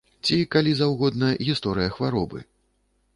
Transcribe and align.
Ці, 0.27 0.37
калі 0.53 0.71
заўгодна, 0.79 1.29
гісторыя 1.49 1.91
хваробы. 1.99 2.39